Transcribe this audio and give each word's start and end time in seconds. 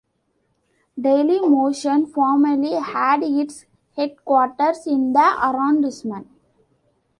Dailymotion 0.99 2.11
formerly 2.11 2.71
had 2.73 3.21
its 3.21 3.65
headquarters 3.95 4.87
in 4.87 5.13
the 5.13 5.19
arrondissement. 5.19 6.27